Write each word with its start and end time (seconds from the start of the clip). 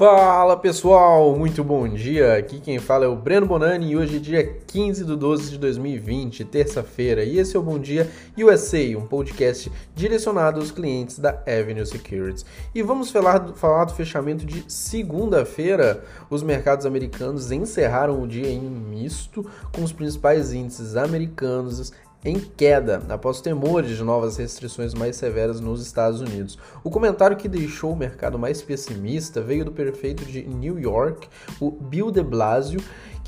Fala 0.00 0.56
pessoal, 0.56 1.36
muito 1.36 1.62
bom 1.62 1.86
dia. 1.86 2.34
Aqui 2.38 2.58
quem 2.58 2.78
fala 2.78 3.04
é 3.04 3.08
o 3.08 3.14
Breno 3.14 3.44
Bonani 3.44 3.90
e 3.90 3.96
hoje 3.98 4.16
é 4.16 4.18
dia 4.18 4.56
15 4.66 5.04
de 5.04 5.14
12 5.14 5.50
de 5.50 5.58
2020, 5.58 6.42
terça-feira. 6.46 7.22
E 7.22 7.38
esse 7.38 7.54
é 7.54 7.60
o 7.60 7.62
Bom 7.62 7.78
Dia 7.78 8.10
USA, 8.38 8.78
um 8.96 9.06
podcast 9.06 9.70
direcionado 9.94 10.58
aos 10.58 10.70
clientes 10.70 11.18
da 11.18 11.42
Avenue 11.46 11.84
Securities. 11.84 12.46
E 12.74 12.80
vamos 12.80 13.10
falar 13.10 13.36
do, 13.40 13.52
falar 13.52 13.84
do 13.84 13.92
fechamento 13.92 14.46
de 14.46 14.64
segunda-feira. 14.72 16.02
Os 16.30 16.42
mercados 16.42 16.86
americanos 16.86 17.52
encerraram 17.52 18.22
o 18.22 18.26
dia 18.26 18.48
em 18.48 18.58
misto, 18.58 19.44
com 19.70 19.84
os 19.84 19.92
principais 19.92 20.54
índices 20.54 20.96
americanos 20.96 21.92
em 22.24 22.38
queda 22.38 23.02
após 23.08 23.40
temores 23.40 23.96
de 23.96 24.04
novas 24.04 24.36
restrições 24.36 24.92
mais 24.92 25.16
severas 25.16 25.60
nos 25.60 25.80
Estados 25.80 26.20
Unidos. 26.20 26.58
O 26.84 26.90
comentário 26.90 27.36
que 27.36 27.48
deixou 27.48 27.92
o 27.92 27.96
mercado 27.96 28.38
mais 28.38 28.60
pessimista 28.60 29.40
veio 29.40 29.64
do 29.64 29.72
prefeito 29.72 30.24
de 30.24 30.42
New 30.42 30.78
York, 30.78 31.28
o 31.58 31.70
Bill 31.70 32.10
de 32.10 32.22
Blasio, 32.22 32.80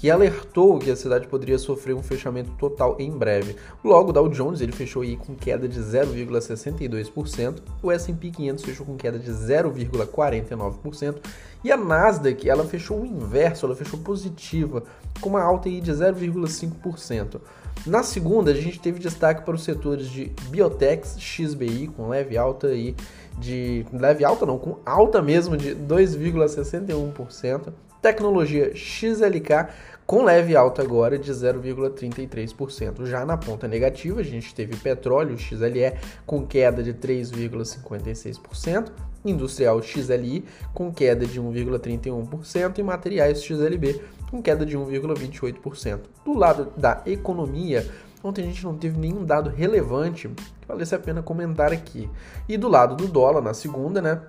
que 0.03 0.11
alertou 0.11 0.81
que 0.81 0.91
a 0.91 0.97
cidade 0.97 1.29
poderia 1.29 1.57
sofrer 1.57 1.95
um 1.95 2.03
fechamento 2.03 2.51
total 2.59 2.97
em 2.99 3.09
breve. 3.09 3.55
Logo, 3.85 4.11
o 4.11 4.13
Dow 4.13 4.29
Jones 4.29 4.61
ele 4.61 4.73
fechou 4.73 5.03
aí 5.03 5.17
com 5.17 5.33
queda 5.33 5.69
de 5.69 5.79
0,62%, 5.81 7.61
o 7.81 7.89
S&P 7.89 8.31
500 8.33 8.65
fechou 8.65 8.85
com 8.85 8.97
queda 8.97 9.17
de 9.17 9.31
0,49% 9.31 11.19
e 11.63 11.71
a 11.71 11.77
Nasdaq 11.77 12.51
ela 12.51 12.65
fechou 12.65 13.01
o 13.01 13.07
inverso, 13.07 13.65
ela 13.65 13.77
fechou 13.77 14.01
positiva, 14.01 14.83
com 15.21 15.29
uma 15.29 15.41
alta 15.41 15.69
aí 15.69 15.81
de 15.81 15.93
0,5%. 15.93 17.41
Na 17.87 18.03
segunda, 18.03 18.53
a 18.53 18.55
gente 18.55 18.79
teve 18.79 18.99
destaque 19.01 19.45
para 19.45 19.55
os 19.55 19.65
setores 19.65 20.09
de 20.09 20.33
Biotex, 20.49 21.17
XBI, 21.19 21.89
com 21.89 22.09
leve 22.09 22.37
alta 22.37 22.69
aí 22.69 22.95
de. 23.39 23.85
leve 23.93 24.25
alta 24.25 24.47
não, 24.47 24.59
com 24.59 24.79
alta 24.87 25.21
mesmo 25.21 25.57
de 25.57 25.75
2,61%. 25.75 27.73
Tecnologia 28.01 28.75
XLK 28.75 29.69
com 30.07 30.25
leve 30.25 30.55
alta 30.57 30.83
agora 30.83 31.19
de 31.19 31.33
0,33%. 31.33 33.07
Já 33.07 33.25
na 33.25 33.37
ponta 33.37 33.67
negativa, 33.69 34.21
a 34.21 34.25
gente 34.25 34.55
teve 34.55 34.77
petróleo 34.77 35.39
XLE 35.39 35.95
com 36.27 36.47
queda 36.47 36.83
de 36.83 36.93
3,56%, 36.93 38.91
industrial 39.25 39.81
XLI 39.81 40.45
com 40.75 40.93
queda 40.93 41.25
de 41.25 41.41
1,31% 41.41 42.79
e 42.79 42.83
materiais 42.83 43.43
XLB 43.43 44.03
com 44.33 44.41
queda 44.41 44.65
de 44.65 44.79
1,28%. 44.79 46.01
Do 46.25 46.33
lado 46.33 46.73
da 46.75 47.03
economia, 47.05 47.87
ontem 48.25 48.43
a 48.43 48.47
gente 48.47 48.65
não 48.65 48.75
teve 48.75 48.99
nenhum 48.99 49.27
dado 49.27 49.51
relevante 49.51 50.27
que 50.27 50.67
valesse 50.67 50.95
a 50.95 50.99
pena 50.99 51.23
comentar 51.23 51.71
aqui. 51.71 52.09
E 52.49 52.57
do 52.57 52.67
lado 52.67 52.97
do 52.97 53.07
dólar, 53.07 53.43
na 53.43 53.53
segunda, 53.53 54.01
né? 54.01 54.23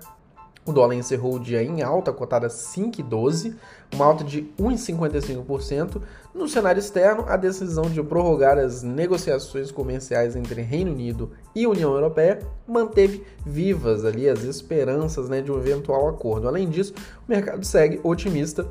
O 0.66 0.72
dólar 0.72 0.94
encerrou 0.94 1.34
o 1.34 1.40
dia 1.40 1.62
em 1.62 1.82
alta, 1.82 2.10
cotada 2.12 2.48
5,12, 2.48 3.54
uma 3.94 4.06
alta 4.06 4.24
de 4.24 4.42
1,55%. 4.58 6.00
No 6.34 6.48
cenário 6.48 6.80
externo, 6.80 7.24
a 7.28 7.36
decisão 7.36 7.84
de 7.84 8.02
prorrogar 8.02 8.58
as 8.58 8.82
negociações 8.82 9.70
comerciais 9.70 10.36
entre 10.36 10.62
Reino 10.62 10.90
Unido 10.90 11.30
e 11.54 11.66
União 11.66 11.92
Europeia 11.92 12.40
manteve 12.66 13.24
vivas 13.44 14.06
ali 14.06 14.26
as 14.26 14.42
esperanças 14.42 15.28
né, 15.28 15.42
de 15.42 15.52
um 15.52 15.58
eventual 15.58 16.08
acordo. 16.08 16.48
Além 16.48 16.68
disso, 16.68 16.94
o 17.26 17.30
mercado 17.30 17.64
segue 17.64 18.00
otimista 18.02 18.66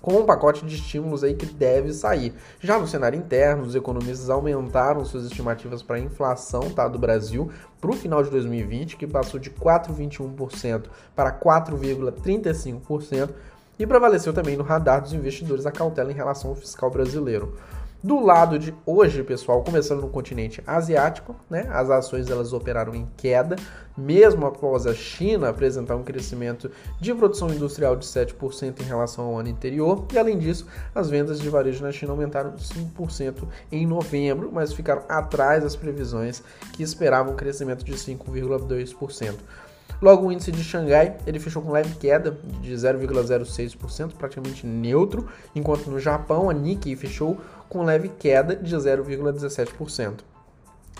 com 0.00 0.14
um 0.14 0.24
pacote 0.24 0.64
de 0.64 0.74
estímulos 0.74 1.24
aí 1.24 1.34
que 1.34 1.46
deve 1.46 1.92
sair. 1.92 2.32
Já 2.60 2.78
no 2.78 2.86
cenário 2.86 3.18
interno, 3.18 3.64
os 3.64 3.74
economistas 3.74 4.30
aumentaram 4.30 5.04
suas 5.04 5.24
estimativas 5.24 5.82
para 5.82 5.96
a 5.96 6.00
inflação 6.00 6.70
tá, 6.70 6.86
do 6.88 6.98
Brasil 6.98 7.50
para 7.80 7.90
o 7.90 7.94
final 7.94 8.22
de 8.22 8.30
2020, 8.30 8.96
que 8.96 9.06
passou 9.06 9.38
de 9.40 9.50
4,21% 9.50 10.84
para 11.14 11.32
4,35%, 11.32 13.30
e 13.78 13.86
prevaleceu 13.86 14.32
também 14.32 14.56
no 14.56 14.64
radar 14.64 15.02
dos 15.02 15.12
investidores 15.12 15.66
a 15.66 15.72
cautela 15.72 16.10
em 16.10 16.14
relação 16.14 16.50
ao 16.50 16.56
fiscal 16.56 16.90
brasileiro. 16.90 17.54
Do 18.06 18.20
lado 18.20 18.56
de 18.56 18.72
hoje, 18.86 19.24
pessoal, 19.24 19.64
começando 19.64 20.02
no 20.02 20.08
continente 20.08 20.62
asiático, 20.64 21.34
né, 21.50 21.66
as 21.72 21.90
ações 21.90 22.30
elas 22.30 22.52
operaram 22.52 22.94
em 22.94 23.08
queda, 23.16 23.56
mesmo 23.98 24.46
após 24.46 24.86
a 24.86 24.94
China 24.94 25.48
apresentar 25.48 25.96
um 25.96 26.04
crescimento 26.04 26.70
de 27.00 27.12
produção 27.12 27.48
industrial 27.48 27.96
de 27.96 28.06
7% 28.06 28.80
em 28.80 28.84
relação 28.84 29.24
ao 29.24 29.40
ano 29.40 29.50
anterior, 29.50 30.06
e 30.12 30.18
além 30.20 30.38
disso, 30.38 30.68
as 30.94 31.10
vendas 31.10 31.40
de 31.40 31.48
varejo 31.48 31.82
na 31.82 31.90
China 31.90 32.12
aumentaram 32.12 32.52
5% 32.52 33.42
em 33.72 33.84
novembro, 33.84 34.50
mas 34.52 34.72
ficaram 34.72 35.02
atrás 35.08 35.64
das 35.64 35.74
previsões 35.74 36.44
que 36.74 36.84
esperavam 36.84 37.32
um 37.32 37.36
crescimento 37.36 37.84
de 37.84 37.94
5,2%. 37.94 39.34
Logo, 40.00 40.26
o 40.26 40.32
índice 40.32 40.52
de 40.52 40.62
Xangai 40.62 41.16
ele 41.26 41.38
fechou 41.38 41.62
com 41.62 41.72
leve 41.72 41.94
queda 41.94 42.38
de 42.60 42.72
0,06%, 42.74 44.12
praticamente 44.12 44.66
neutro, 44.66 45.26
enquanto 45.54 45.90
no 45.90 45.98
Japão 45.98 46.50
a 46.50 46.52
Nikkei 46.52 46.94
fechou 46.94 47.38
com 47.68 47.84
leve 47.84 48.08
queda 48.08 48.56
de 48.56 48.74
0,17%. 48.76 50.20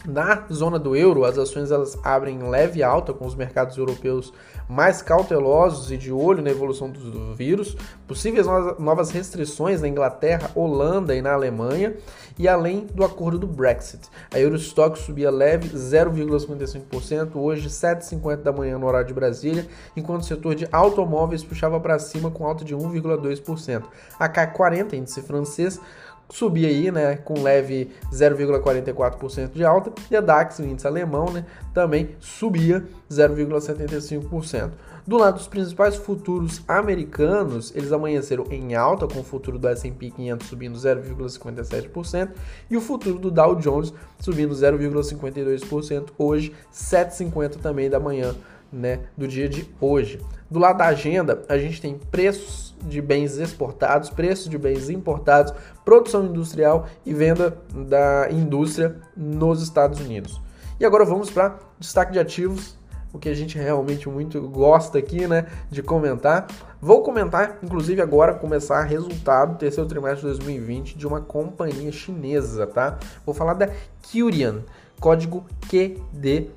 Na 0.05 0.45
zona 0.53 0.79
do 0.79 0.95
euro, 0.95 1.25
as 1.25 1.37
ações 1.37 1.73
elas 1.73 1.99
abrem 2.05 2.49
leve 2.49 2.83
alta 2.83 3.13
com 3.13 3.27
os 3.27 3.35
mercados 3.35 3.77
europeus 3.77 4.33
mais 4.69 5.03
cautelosos 5.03 5.91
e 5.91 5.97
de 5.97 6.13
olho 6.13 6.43
na 6.43 6.51
evolução 6.51 6.89
do 6.91 7.35
vírus, 7.35 7.77
possíveis 8.07 8.47
novas 8.79 9.11
restrições 9.11 9.81
na 9.81 9.89
Inglaterra, 9.89 10.51
Holanda 10.55 11.15
e 11.15 11.23
na 11.23 11.33
Alemanha, 11.33 11.97
e 12.39 12.47
além 12.47 12.87
do 12.87 13.05
acordo 13.05 13.39
do 13.39 13.47
Brexit. 13.47 14.09
A 14.33 14.39
Eurostock 14.39 14.99
subia 14.99 15.31
leve 15.31 15.71
0,55%, 15.71 17.31
hoje 17.35 17.69
7h50 17.69 18.37
da 18.37 18.53
manhã 18.53 18.79
no 18.79 18.87
horário 18.87 19.09
de 19.09 19.15
Brasília, 19.15 19.67
enquanto 19.97 20.23
o 20.23 20.27
setor 20.27 20.55
de 20.55 20.69
automóveis 20.71 21.43
puxava 21.43 21.81
para 21.81 21.99
cima 21.99 22.31
com 22.31 22.47
alta 22.47 22.65
de 22.65 22.77
1,2%. 22.77 23.85
A 24.19 24.29
K40, 24.29 24.93
índice 24.93 25.23
francês, 25.23 25.81
subir 26.29 26.67
aí, 26.67 26.91
né, 26.91 27.17
com 27.17 27.43
leve 27.43 27.91
0,44% 28.13 29.53
de 29.53 29.65
alta, 29.65 29.93
e 30.11 30.17
a 30.17 30.21
DAX, 30.21 30.59
o 30.59 30.65
índice 30.65 30.87
alemão, 30.87 31.31
né, 31.31 31.45
também 31.73 32.17
subia 32.21 32.85
0,75%. 33.11 34.73
Do 35.07 35.19
lado 35.19 35.37
dos 35.37 35.47
principais 35.47 35.95
futuros 35.95 36.63
americanos, 36.67 37.73
eles 37.77 37.93
amanheceram 37.93 38.45
em 38.51 38.75
alta, 38.75 39.07
com 39.07 39.21
o 39.21 39.25
futuro 39.25 39.57
do 39.57 39.69
S&P 39.69 40.11
500 40.11 40.49
subindo 40.49 40.77
0,57% 40.77 42.31
e 42.69 42.77
o 42.77 42.81
futuro 42.81 43.17
do 43.17 43.31
Dow 43.31 43.55
Jones 43.55 43.95
subindo 44.19 44.53
0,52%, 44.53 46.09
hoje 46.19 46.53
7,50 46.73 47.57
também 47.59 47.89
da 47.89 48.01
manhã, 48.01 48.35
né, 48.73 49.01
do 49.17 49.27
dia 49.27 49.49
de 49.49 49.69
hoje. 49.81 50.21
Do 50.51 50.59
lado 50.59 50.79
da 50.79 50.87
agenda, 50.87 51.43
a 51.49 51.59
gente 51.59 51.81
tem 51.81 51.99
preços 52.11 52.75
de 52.85 53.01
bens 53.01 53.37
exportados, 53.39 54.11
preços 54.11 54.49
de 54.49 54.57
bens 54.57 54.89
importados, 54.89 55.53
produção 55.85 56.25
industrial 56.27 56.87
e 57.05 57.13
venda 57.13 57.57
da 57.75 58.29
indústria 58.31 58.97
nos 59.17 59.63
Estados 59.63 60.01
Unidos. 60.01 60.41
E 60.79 60.85
agora 60.85 61.05
vamos 61.05 61.31
para 61.31 61.59
destaque 61.79 62.13
de 62.13 62.19
ativos, 62.19 62.77
o 63.13 63.19
que 63.19 63.29
a 63.29 63.35
gente 63.35 63.57
realmente 63.57 64.09
muito 64.09 64.41
gosta 64.43 64.99
aqui, 64.99 65.27
né, 65.27 65.47
de 65.71 65.83
comentar. 65.83 66.47
Vou 66.81 67.03
comentar, 67.03 67.59
inclusive 67.63 68.01
agora 68.03 68.35
começar 68.35 68.83
resultado 68.83 69.55
do 69.55 69.59
terceiro 69.59 69.89
trimestre 69.89 70.21
de 70.21 70.39
2020 70.39 70.99
de 70.99 71.07
uma 71.07 71.21
companhia 71.21 71.91
chinesa, 71.91 72.67
tá? 72.67 72.99
Vou 73.25 73.35
falar 73.35 73.55
da 73.55 73.71
Kyurian, 74.03 74.61
código 75.01 75.45
QD. 75.69 76.51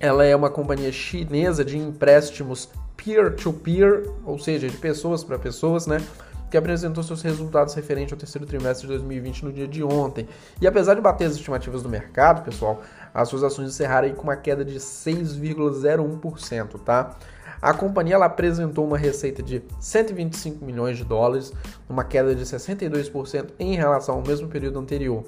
Ela 0.00 0.24
é 0.24 0.34
uma 0.34 0.48
companhia 0.48 0.90
chinesa 0.90 1.62
de 1.62 1.76
empréstimos 1.76 2.70
peer-to-peer, 2.96 4.00
-peer, 4.00 4.10
ou 4.24 4.38
seja, 4.38 4.66
de 4.66 4.78
pessoas 4.78 5.22
para 5.22 5.38
pessoas, 5.38 5.86
né? 5.86 6.02
Que 6.50 6.56
apresentou 6.56 7.04
seus 7.04 7.20
resultados 7.20 7.74
referentes 7.74 8.14
ao 8.14 8.18
terceiro 8.18 8.46
trimestre 8.46 8.86
de 8.86 8.94
2020 8.94 9.44
no 9.44 9.52
dia 9.52 9.68
de 9.68 9.84
ontem. 9.84 10.26
E 10.58 10.66
apesar 10.66 10.94
de 10.94 11.02
bater 11.02 11.26
as 11.26 11.34
estimativas 11.34 11.82
do 11.82 11.90
mercado, 11.90 12.42
pessoal, 12.42 12.80
as 13.12 13.28
suas 13.28 13.44
ações 13.44 13.68
encerraram 13.68 14.10
com 14.14 14.22
uma 14.22 14.36
queda 14.36 14.64
de 14.64 14.80
6,01%, 14.80 16.80
tá? 16.82 17.14
A 17.60 17.74
companhia 17.74 18.14
ela 18.14 18.24
apresentou 18.24 18.86
uma 18.86 18.96
receita 18.96 19.42
de 19.42 19.62
125 19.78 20.64
milhões 20.64 20.96
de 20.96 21.04
dólares, 21.04 21.52
uma 21.86 22.04
queda 22.04 22.34
de 22.34 22.42
62% 22.42 23.50
em 23.58 23.76
relação 23.76 24.14
ao 24.14 24.22
mesmo 24.22 24.48
período 24.48 24.78
anterior. 24.78 25.24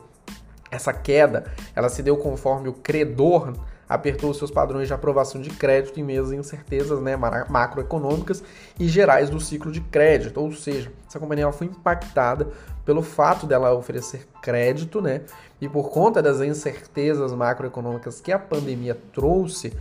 Essa 0.70 0.94
queda, 0.94 1.44
ela 1.76 1.90
se 1.90 2.02
deu 2.02 2.16
conforme 2.16 2.70
o 2.70 2.72
credor 2.72 3.52
apertou 3.88 4.32
seus 4.32 4.50
padrões 4.50 4.88
de 4.88 4.94
aprovação 4.94 5.40
de 5.40 5.50
crédito 5.50 6.00
em 6.00 6.02
meio 6.02 6.23
às 6.23 6.32
incertezas 6.32 7.00
né, 7.00 7.17
macroeconômicas 7.17 8.43
e 8.79 8.88
gerais 8.88 9.29
do 9.29 9.40
ciclo 9.40 9.70
de 9.70 9.81
crédito, 9.81 10.40
ou 10.40 10.52
seja, 10.52 10.93
essa 11.08 11.19
companhia 11.19 11.50
foi 11.52 11.67
impactada 11.67 12.49
pelo 12.84 13.02
fato 13.02 13.46
dela 13.46 13.73
oferecer 13.75 14.26
crédito, 14.40 15.00
né, 15.00 15.23
e 15.61 15.69
por 15.69 15.90
conta 15.90 16.23
das 16.23 16.40
incertezas 16.40 17.32
macroeconômicas 17.32 18.20
que 18.20 18.32
a 18.32 18.38
pandemia 18.38 18.99
trouxe, 19.12 19.73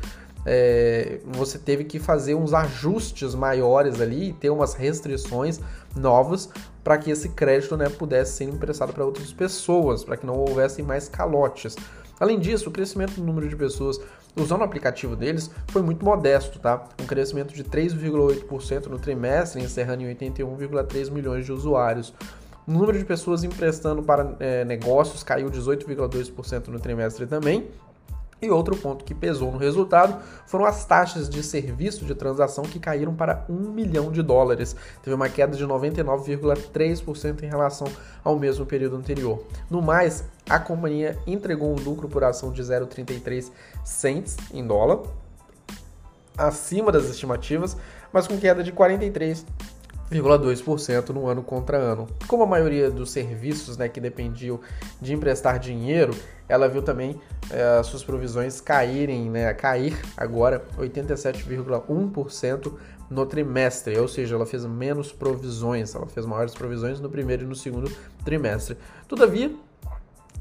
é, 0.45 1.19
você 1.25 1.59
teve 1.59 1.83
que 1.83 1.99
fazer 1.99 2.35
uns 2.35 2.53
ajustes 2.53 3.35
maiores 3.35 4.01
ali 4.01 4.29
e 4.29 4.33
ter 4.33 4.49
umas 4.49 4.73
restrições 4.73 5.59
novas 5.95 6.49
para 6.83 6.97
que 6.97 7.11
esse 7.11 7.29
crédito 7.29 7.77
né, 7.77 7.89
pudesse 7.89 8.37
ser 8.37 8.43
emprestado 8.45 8.91
para 8.91 9.05
outras 9.05 9.31
pessoas, 9.31 10.03
para 10.03 10.17
que 10.17 10.25
não 10.25 10.35
houvessem 10.35 10.83
mais 10.83 11.07
calotes. 11.07 11.75
Além 12.21 12.37
disso, 12.37 12.69
o 12.69 12.71
crescimento 12.71 13.13
do 13.13 13.23
número 13.23 13.49
de 13.49 13.55
pessoas 13.55 13.99
usando 14.35 14.61
o 14.61 14.63
aplicativo 14.63 15.15
deles 15.15 15.49
foi 15.69 15.81
muito 15.81 16.05
modesto, 16.05 16.59
tá? 16.59 16.87
Um 17.01 17.07
crescimento 17.07 17.51
de 17.51 17.63
3,8% 17.63 18.85
no 18.85 18.99
trimestre, 18.99 19.59
encerrando 19.59 20.03
em 20.03 20.15
81,3 20.15 21.09
milhões 21.09 21.47
de 21.47 21.51
usuários. 21.51 22.13
O 22.67 22.71
número 22.71 22.95
de 22.95 23.03
pessoas 23.05 23.43
emprestando 23.43 24.03
para 24.03 24.35
é, 24.39 24.63
negócios 24.63 25.23
caiu 25.23 25.49
18,2% 25.49 26.67
no 26.67 26.79
trimestre 26.79 27.25
também, 27.25 27.67
e 28.41 28.49
outro 28.49 28.75
ponto 28.75 29.05
que 29.05 29.13
pesou 29.13 29.51
no 29.51 29.57
resultado 29.57 30.21
foram 30.47 30.65
as 30.65 30.83
taxas 30.83 31.29
de 31.29 31.43
serviço 31.43 32.05
de 32.05 32.15
transação 32.15 32.63
que 32.63 32.79
caíram 32.79 33.13
para 33.13 33.45
1 33.47 33.53
milhão 33.53 34.11
de 34.11 34.23
dólares. 34.23 34.75
Teve 35.03 35.15
uma 35.15 35.29
queda 35.29 35.55
de 35.55 35.65
99,3% 35.65 37.43
em 37.43 37.47
relação 37.47 37.87
ao 38.23 38.39
mesmo 38.39 38.65
período 38.65 38.95
anterior. 38.95 39.43
No 39.69 39.81
mais, 39.81 40.23
a 40.49 40.59
companhia 40.59 41.17
entregou 41.27 41.71
um 41.71 41.79
lucro 41.79 42.09
por 42.09 42.23
ação 42.23 42.51
de 42.51 42.61
0,33 42.63 43.51
cents 43.83 44.37
em 44.51 44.65
dólar, 44.65 45.01
acima 46.37 46.91
das 46.91 47.05
estimativas, 47.05 47.77
mas 48.11 48.27
com 48.27 48.37
queda 48.37 48.63
de 48.63 48.71
43 48.71 49.45
0,2% 50.11 51.09
no 51.09 51.27
ano 51.27 51.41
contra 51.41 51.77
ano. 51.77 52.07
Como 52.27 52.43
a 52.43 52.45
maioria 52.45 52.91
dos 52.91 53.11
serviços 53.11 53.77
né, 53.77 53.87
que 53.87 54.01
dependiam 54.01 54.59
de 54.99 55.13
emprestar 55.13 55.57
dinheiro, 55.57 56.13
ela 56.49 56.67
viu 56.67 56.81
também 56.81 57.19
é, 57.49 57.81
suas 57.83 58.03
provisões 58.03 58.59
caírem, 58.59 59.29
né, 59.29 59.53
cair 59.53 59.97
agora 60.17 60.65
87,1% 60.77 62.73
no 63.09 63.25
trimestre, 63.25 63.97
ou 63.97 64.07
seja, 64.07 64.35
ela 64.35 64.45
fez 64.45 64.65
menos 64.65 65.11
provisões, 65.11 65.95
ela 65.95 66.07
fez 66.07 66.25
maiores 66.25 66.53
provisões 66.53 66.99
no 66.99 67.09
primeiro 67.09 67.43
e 67.43 67.45
no 67.45 67.55
segundo 67.55 67.91
trimestre. 68.23 68.77
Todavia, 69.07 69.53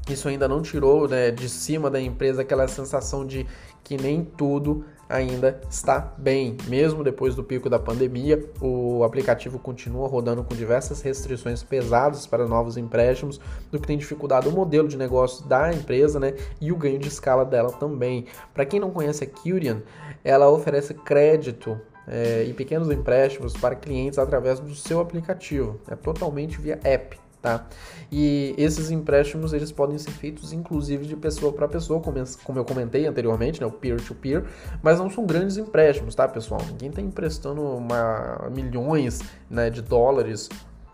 isso 0.09 0.27
ainda 0.27 0.47
não 0.47 0.61
tirou 0.61 1.07
né, 1.07 1.31
de 1.31 1.47
cima 1.47 1.89
da 1.89 1.99
empresa 1.99 2.41
aquela 2.41 2.67
sensação 2.67 3.25
de 3.25 3.45
que 3.83 3.97
nem 3.97 4.23
tudo 4.23 4.85
ainda 5.11 5.59
está 5.69 6.13
bem. 6.17 6.57
Mesmo 6.67 7.03
depois 7.03 7.35
do 7.35 7.43
pico 7.43 7.69
da 7.69 7.77
pandemia, 7.77 8.43
o 8.61 9.03
aplicativo 9.03 9.59
continua 9.59 10.07
rodando 10.07 10.43
com 10.43 10.55
diversas 10.55 11.01
restrições 11.01 11.61
pesadas 11.63 12.25
para 12.25 12.47
novos 12.47 12.77
empréstimos, 12.77 13.39
do 13.71 13.79
que 13.79 13.87
tem 13.87 13.97
dificultado 13.97 14.49
o 14.49 14.51
modelo 14.51 14.87
de 14.87 14.97
negócio 14.97 15.45
da 15.47 15.73
empresa 15.73 16.19
né, 16.19 16.33
e 16.59 16.71
o 16.71 16.75
ganho 16.75 16.99
de 16.99 17.07
escala 17.07 17.45
dela 17.45 17.71
também. 17.71 18.25
Para 18.53 18.65
quem 18.65 18.79
não 18.79 18.91
conhece 18.91 19.23
a 19.23 19.27
Curian, 19.27 19.81
ela 20.23 20.49
oferece 20.49 20.93
crédito 20.93 21.79
é, 22.07 22.43
e 22.47 22.53
pequenos 22.53 22.89
empréstimos 22.89 23.53
para 23.53 23.75
clientes 23.75 24.17
através 24.17 24.59
do 24.59 24.73
seu 24.73 24.99
aplicativo. 24.99 25.79
É 25.87 25.95
totalmente 25.95 26.59
via 26.59 26.79
app 26.83 27.20
tá? 27.41 27.65
E 28.11 28.53
esses 28.57 28.91
empréstimos 28.91 29.53
eles 29.53 29.71
podem 29.71 29.97
ser 29.97 30.11
feitos 30.11 30.53
inclusive 30.53 31.05
de 31.05 31.15
pessoa 31.15 31.51
para 31.51 31.67
pessoa, 31.67 32.01
como, 32.01 32.59
eu 32.59 32.65
comentei 32.65 33.05
anteriormente, 33.05 33.59
né, 33.59 33.65
o 33.65 33.71
peer-to-peer, 33.71 34.41
-peer, 34.41 34.51
mas 34.83 34.99
não 34.99 35.09
são 35.09 35.25
grandes 35.25 35.57
empréstimos, 35.57 36.13
tá, 36.13 36.27
pessoal? 36.27 36.61
Ninguém 36.67 36.89
está 36.89 37.01
emprestando 37.01 37.61
uma, 37.61 38.49
milhões 38.53 39.21
né, 39.49 39.69
de 39.69 39.81
dólares 39.81 40.49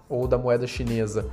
ou 0.09 0.27
da 0.27 0.37
moeda 0.37 0.65
chinesa. 0.65 1.25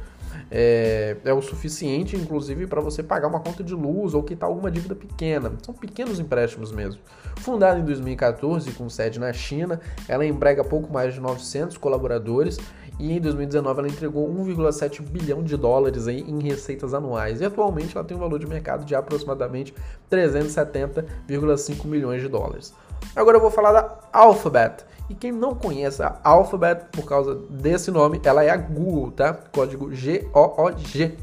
É, 0.50 1.16
é, 1.24 1.32
o 1.32 1.42
suficiente, 1.42 2.16
inclusive, 2.16 2.66
para 2.66 2.80
você 2.80 3.02
pagar 3.02 3.28
uma 3.28 3.40
conta 3.40 3.62
de 3.62 3.74
luz 3.74 4.14
ou 4.14 4.22
quitar 4.22 4.48
alguma 4.48 4.70
dívida 4.70 4.94
pequena. 4.94 5.52
São 5.62 5.74
pequenos 5.74 6.18
empréstimos 6.18 6.72
mesmo. 6.72 7.00
Fundada 7.36 7.78
em 7.78 7.84
2014, 7.84 8.70
com 8.72 8.88
sede 8.88 9.18
na 9.18 9.32
China, 9.32 9.80
ela 10.08 10.24
emprega 10.24 10.62
pouco 10.62 10.92
mais 10.92 11.14
de 11.14 11.20
900 11.20 11.76
colaboradores 11.76 12.58
e 12.98 13.12
em 13.12 13.20
2019 13.20 13.80
ela 13.80 13.88
entregou 13.88 14.28
1,7 14.32 15.02
bilhão 15.02 15.42
de 15.42 15.56
dólares 15.56 16.06
aí 16.06 16.20
em 16.20 16.40
receitas 16.40 16.94
anuais 16.94 17.40
e 17.40 17.44
atualmente 17.44 17.96
ela 17.96 18.06
tem 18.06 18.16
um 18.16 18.20
valor 18.20 18.38
de 18.38 18.46
mercado 18.46 18.84
de 18.84 18.94
aproximadamente 18.94 19.74
370,5 20.10 21.86
milhões 21.86 22.22
de 22.22 22.28
dólares. 22.28 22.72
Agora 23.14 23.36
eu 23.36 23.40
vou 23.40 23.50
falar 23.50 23.72
da 23.72 23.98
Alphabet. 24.12 24.84
E 25.08 25.14
quem 25.14 25.30
não 25.32 25.54
conhece 25.54 26.02
a 26.02 26.18
Alphabet 26.24 26.86
por 26.90 27.04
causa 27.04 27.34
desse 27.50 27.90
nome, 27.90 28.20
ela 28.24 28.42
é 28.42 28.50
a 28.50 28.56
Google, 28.56 29.10
tá? 29.10 29.34
Código 29.34 29.94
G-O-O-G. 29.94 31.14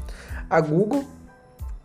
A 0.48 0.60
Google 0.60 1.04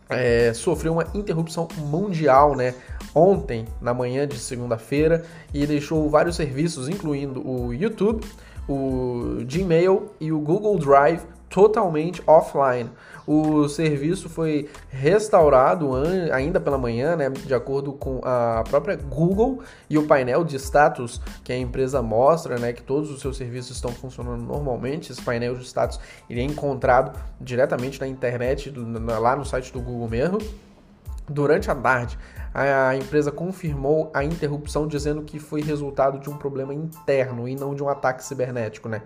é, 0.08 0.52
sofreu 0.54 0.92
uma 0.92 1.06
interrupção 1.14 1.66
mundial, 1.76 2.54
né? 2.54 2.74
Ontem, 3.14 3.66
na 3.80 3.92
manhã 3.92 4.28
de 4.28 4.38
segunda-feira, 4.38 5.24
e 5.52 5.66
deixou 5.66 6.08
vários 6.08 6.36
serviços, 6.36 6.88
incluindo 6.88 7.46
o 7.46 7.74
YouTube, 7.74 8.24
o 8.68 9.38
Gmail 9.44 10.12
e 10.20 10.30
o 10.30 10.38
Google 10.38 10.78
Drive 10.78 11.22
totalmente 11.48 12.22
offline. 12.26 12.90
O 13.26 13.68
serviço 13.68 14.28
foi 14.28 14.70
restaurado 14.88 15.90
ainda 16.32 16.58
pela 16.58 16.78
manhã, 16.78 17.14
né, 17.14 17.28
de 17.28 17.52
acordo 17.52 17.92
com 17.92 18.20
a 18.24 18.64
própria 18.68 18.96
Google 18.96 19.60
e 19.90 19.98
o 19.98 20.06
painel 20.06 20.44
de 20.44 20.56
status 20.56 21.20
que 21.44 21.52
a 21.52 21.58
empresa 21.58 22.00
mostra, 22.00 22.58
né, 22.58 22.72
que 22.72 22.82
todos 22.82 23.10
os 23.10 23.20
seus 23.20 23.36
serviços 23.36 23.76
estão 23.76 23.90
funcionando 23.92 24.42
normalmente. 24.42 25.12
Esse 25.12 25.20
painel 25.20 25.56
de 25.56 25.64
status 25.64 26.00
ele 26.28 26.40
é 26.40 26.44
encontrado 26.44 27.18
diretamente 27.38 28.00
na 28.00 28.06
internet, 28.06 28.72
lá 29.20 29.36
no 29.36 29.44
site 29.44 29.72
do 29.72 29.80
Google 29.80 30.08
mesmo. 30.08 30.38
Durante 31.28 31.70
a 31.70 31.74
tarde, 31.74 32.18
a 32.54 32.96
empresa 32.96 33.30
confirmou 33.30 34.10
a 34.14 34.24
interrupção 34.24 34.86
dizendo 34.88 35.20
que 35.22 35.38
foi 35.38 35.60
resultado 35.60 36.18
de 36.18 36.30
um 36.30 36.38
problema 36.38 36.72
interno 36.72 37.46
e 37.46 37.54
não 37.54 37.74
de 37.74 37.82
um 37.82 37.88
ataque 37.90 38.24
cibernético, 38.24 38.88
né? 38.88 39.02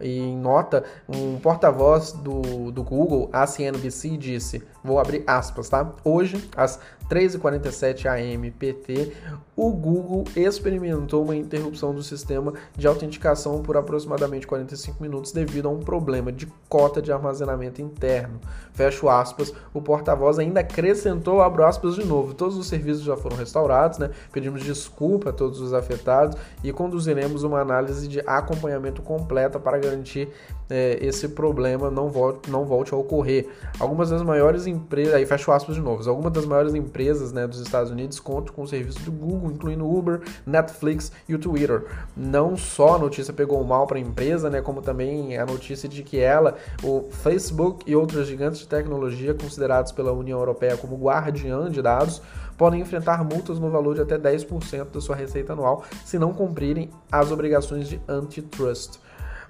Em 0.00 0.36
nota, 0.36 0.84
um 1.08 1.38
porta-voz 1.38 2.12
do, 2.12 2.70
do 2.70 2.82
Google, 2.82 3.28
a 3.32 3.46
CNBC, 3.46 4.16
disse, 4.16 4.62
vou 4.88 4.98
abrir 4.98 5.22
aspas, 5.26 5.68
tá? 5.68 5.92
Hoje, 6.02 6.48
às 6.56 6.80
3h47 7.10 8.06
AM 8.06 8.50
PT, 8.50 9.12
o 9.56 9.70
Google 9.70 10.24
experimentou 10.36 11.24
uma 11.24 11.34
interrupção 11.34 11.94
do 11.94 12.02
sistema 12.02 12.52
de 12.76 12.86
autenticação 12.86 13.62
por 13.62 13.76
aproximadamente 13.76 14.46
45 14.46 15.02
minutos 15.02 15.32
devido 15.32 15.68
a 15.68 15.70
um 15.70 15.80
problema 15.80 16.30
de 16.30 16.46
cota 16.68 17.00
de 17.02 17.10
armazenamento 17.10 17.80
interno. 17.80 18.38
Fecho 18.72 19.08
aspas, 19.08 19.52
o 19.72 19.80
porta-voz 19.80 20.38
ainda 20.38 20.60
acrescentou, 20.60 21.40
abro 21.40 21.64
aspas 21.64 21.94
de 21.94 22.04
novo, 22.04 22.34
todos 22.34 22.56
os 22.56 22.66
serviços 22.66 23.02
já 23.02 23.16
foram 23.16 23.36
restaurados, 23.36 23.98
né? 23.98 24.10
Pedimos 24.32 24.62
desculpa 24.62 25.30
a 25.30 25.32
todos 25.32 25.60
os 25.60 25.72
afetados 25.72 26.36
e 26.62 26.72
conduziremos 26.72 27.42
uma 27.42 27.60
análise 27.60 28.06
de 28.06 28.20
acompanhamento 28.20 29.02
completa 29.02 29.58
para 29.58 29.78
garantir 29.78 30.28
é, 30.70 30.98
esse 31.00 31.28
problema 31.30 31.90
não 31.90 32.08
volte, 32.08 32.50
não 32.50 32.64
volte 32.64 32.94
a 32.94 32.96
ocorrer. 32.96 33.48
Algumas 33.80 34.10
das 34.10 34.22
maiores 34.22 34.66
empresas, 34.78 35.14
aí 35.14 35.26
fecho 35.26 35.50
aspas 35.52 35.74
de 35.74 35.80
novo, 35.80 36.08
algumas 36.08 36.32
das 36.32 36.46
maiores 36.46 36.74
empresas 36.74 37.32
né, 37.32 37.46
dos 37.46 37.60
Estados 37.60 37.90
Unidos 37.90 38.18
contam 38.20 38.54
com 38.54 38.62
o 38.62 38.68
serviço 38.68 39.00
do 39.00 39.12
Google, 39.12 39.50
incluindo 39.50 39.88
Uber, 39.88 40.20
Netflix 40.46 41.12
e 41.28 41.34
o 41.34 41.38
Twitter. 41.38 41.84
Não 42.16 42.56
só 42.56 42.96
a 42.96 42.98
notícia 42.98 43.32
pegou 43.32 43.62
mal 43.64 43.86
para 43.86 43.98
a 43.98 44.00
empresa, 44.00 44.48
né, 44.48 44.60
como 44.60 44.80
também 44.80 45.36
a 45.36 45.44
notícia 45.44 45.88
de 45.88 46.02
que 46.02 46.18
ela, 46.18 46.56
o 46.82 47.08
Facebook 47.10 47.84
e 47.86 47.94
outros 47.94 48.26
gigantes 48.26 48.60
de 48.60 48.68
tecnologia 48.68 49.34
considerados 49.34 49.92
pela 49.92 50.12
União 50.12 50.38
Europeia 50.38 50.76
como 50.76 50.96
guardiã 50.96 51.70
de 51.70 51.82
dados, 51.82 52.22
podem 52.56 52.80
enfrentar 52.80 53.24
multas 53.24 53.58
no 53.58 53.70
valor 53.70 53.94
de 53.94 54.02
até 54.02 54.18
10% 54.18 54.90
da 54.90 55.00
sua 55.00 55.14
receita 55.14 55.52
anual 55.52 55.84
se 56.04 56.18
não 56.18 56.34
cumprirem 56.34 56.90
as 57.10 57.30
obrigações 57.30 57.88
de 57.88 58.00
antitrust. 58.08 58.98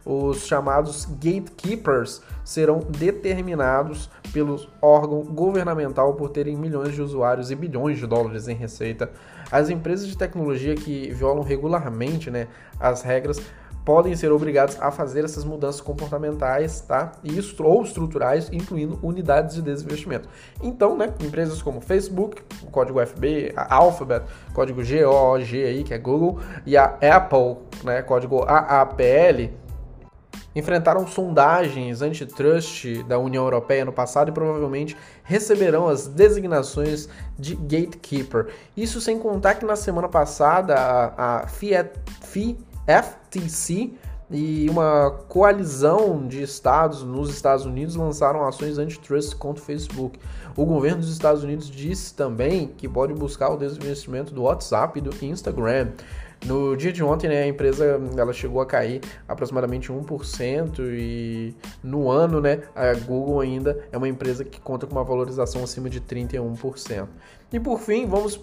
Os 0.05 0.47
chamados 0.47 1.05
gatekeepers 1.05 2.23
serão 2.45 2.79
determinados 2.79 4.11
pelo 4.33 4.67
órgão 4.81 5.23
governamental 5.23 6.15
por 6.15 6.31
terem 6.31 6.57
milhões 6.57 6.95
de 6.95 7.03
usuários 7.03 7.51
e 7.51 7.55
bilhões 7.55 7.99
de 7.99 8.07
dólares 8.07 8.49
em 8.49 8.55
receita. 8.55 9.11
As 9.51 9.69
empresas 9.71 10.07
de 10.07 10.17
tecnologia 10.17 10.75
que 10.75 11.11
violam 11.13 11.43
regularmente 11.43 12.31
né, 12.31 12.49
as 12.81 13.03
regras 13.03 13.41
podem 13.89 14.15
ser 14.15 14.31
obrigados 14.31 14.77
a 14.83 14.91
fazer 14.91 15.25
essas 15.25 15.47
mudanças 15.47 15.81
comportamentais, 15.81 16.83
tá? 16.83 17.13
E 17.25 17.41
ou 17.59 17.83
estruturais, 17.83 18.51
incluindo 18.53 18.99
unidades 19.03 19.55
de 19.55 19.63
desinvestimento. 19.63 20.29
Então, 20.63 20.95
né, 20.95 21.15
empresas 21.25 21.63
como 21.63 21.81
Facebook, 21.81 22.43
o 22.63 22.67
código 22.67 23.01
FB, 23.01 23.55
a 23.57 23.77
Alphabet, 23.77 24.27
código 24.53 24.83
GOG 24.83 25.65
aí, 25.65 25.85
que 25.85 25.95
é 25.95 25.99
Google, 25.99 26.39
e 26.67 26.77
a 26.77 26.99
Apple, 27.01 27.57
né, 27.83 28.03
código 28.03 28.45
AAPL, 28.47 29.55
enfrentaram 30.55 31.07
sondagens 31.07 32.03
antitrust 32.03 33.03
da 33.05 33.19
União 33.19 33.45
Europeia 33.45 33.85
no 33.85 33.93
passado 33.93 34.31
e 34.31 34.33
provavelmente 34.33 34.97
receberão 35.23 35.89
as 35.89 36.07
designações 36.07 37.09
de 37.39 37.55
gatekeeper. 37.55 38.49
Isso 38.77 39.01
sem 39.01 39.19
contar 39.19 39.55
que 39.55 39.67
na 39.67 39.77
semana 39.77 40.09
passada 40.09 40.75
a, 40.75 41.43
a 41.43 41.47
FTC 42.89 43.93
e 44.31 44.69
uma 44.69 45.11
coalizão 45.29 46.27
de 46.27 46.43
estados 46.43 47.03
nos 47.03 47.31
Estados 47.31 47.65
Unidos 47.65 47.97
lançaram 47.97 48.47
ações 48.47 48.79
antitrust 48.79 49.35
contra 49.37 49.63
o 49.63 49.65
Facebook. 49.65 50.19
O 50.55 50.67
governo 50.67 51.01
dos 51.01 51.11
Estados 51.11 51.43
Unidos 51.43 51.71
disse 51.71 52.15
também 52.15 52.69
que 52.77 52.89
pode 52.89 53.15
buscar 53.15 53.51
o 53.51 53.57
desinvestimento 53.57 54.35
do 54.35 54.43
WhatsApp 54.43 54.99
e 54.99 55.03
do 55.03 55.15
Instagram. 55.25 55.93
No 56.47 56.77
dia 56.77 56.93
de 56.93 57.03
ontem, 57.03 57.29
né, 57.29 57.43
a 57.43 57.47
empresa 57.47 58.01
ela 58.17 58.33
chegou 58.33 58.61
a 58.61 58.67
cair 58.67 59.01
aproximadamente 59.27 59.93
1% 59.93 60.79
e 60.81 61.55
no 61.83 62.11
ano, 62.11 62.41
né, 62.41 62.63
a 62.75 62.95
Google 62.95 63.41
ainda 63.41 63.79
é 63.91 63.97
uma 63.97 64.09
empresa 64.09 64.45
que 64.45 64.61
conta 64.61 64.87
com 64.87 64.93
uma 64.93 65.05
valorização 65.05 65.65
acima 65.65 65.91
de 65.91 66.01
31%. 66.01 67.09
E 67.53 67.59
por 67.59 67.81
fim, 67.81 68.07
vamos 68.07 68.41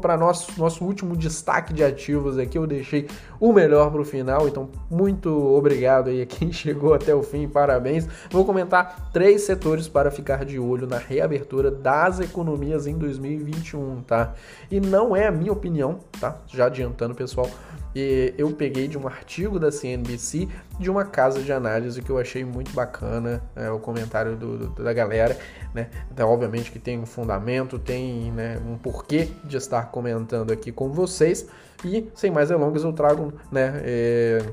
para 0.00 0.16
nosso, 0.16 0.58
nosso 0.58 0.84
último 0.84 1.16
destaque 1.16 1.72
de 1.72 1.84
ativos 1.84 2.36
aqui. 2.36 2.58
Eu 2.58 2.66
deixei 2.66 3.06
o 3.38 3.52
melhor 3.52 3.90
para 3.90 4.00
o 4.00 4.04
final, 4.04 4.48
então 4.48 4.68
muito 4.90 5.30
obrigado 5.54 6.10
aí 6.10 6.22
a 6.22 6.26
quem 6.26 6.50
chegou 6.52 6.92
até 6.92 7.14
o 7.14 7.22
fim, 7.22 7.48
parabéns. 7.48 8.06
Vou 8.30 8.44
comentar 8.44 9.10
três 9.12 9.42
setores 9.42 9.86
para 9.86 10.10
ficar 10.10 10.44
de 10.44 10.58
olho 10.58 10.86
na 10.86 10.98
reabertura 10.98 11.70
das 11.70 12.18
economias 12.18 12.86
em 12.86 12.98
2021, 12.98 14.02
tá? 14.02 14.34
E 14.70 14.80
não 14.80 15.14
é 15.14 15.28
a 15.28 15.32
minha 15.32 15.52
opinião, 15.52 16.00
tá? 16.20 16.36
Já 16.48 16.66
adiantando, 16.66 17.14
pessoal 17.14 17.48
eu 17.94 18.50
peguei 18.52 18.86
de 18.86 18.96
um 18.96 19.06
artigo 19.06 19.58
da 19.58 19.72
CNBC 19.72 20.48
de 20.78 20.90
uma 20.90 21.04
casa 21.04 21.42
de 21.42 21.52
análise 21.52 22.00
que 22.00 22.10
eu 22.10 22.18
achei 22.18 22.44
muito 22.44 22.72
bacana, 22.72 23.42
é, 23.56 23.70
o 23.70 23.80
comentário 23.80 24.36
do, 24.36 24.58
do, 24.58 24.82
da 24.84 24.92
galera, 24.92 25.36
né? 25.74 25.90
Então, 26.10 26.28
obviamente 26.28 26.70
que 26.70 26.78
tem 26.78 26.98
um 26.98 27.06
fundamento, 27.06 27.78
tem 27.78 28.32
né, 28.40 28.60
um 28.66 28.78
porquê 28.78 29.28
de 29.44 29.56
estar 29.56 29.90
comentando 29.90 30.50
aqui 30.50 30.72
com 30.72 30.90
vocês. 30.90 31.46
E 31.84 32.08
sem 32.14 32.30
mais 32.30 32.48
delongas, 32.48 32.84
eu 32.84 32.92
trago 32.92 33.32
né, 33.52 33.80
é, 33.84 34.44